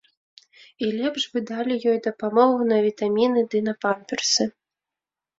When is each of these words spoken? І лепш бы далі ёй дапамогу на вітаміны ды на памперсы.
І 0.85 0.87
лепш 0.99 1.25
бы 1.33 1.41
далі 1.49 1.75
ёй 1.91 1.99
дапамогу 2.07 2.61
на 2.71 2.77
вітаміны 2.85 3.43
ды 3.51 3.61
на 3.67 3.73
памперсы. 3.85 4.43